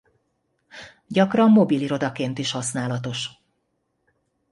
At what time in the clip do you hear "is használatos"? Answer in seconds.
2.37-3.29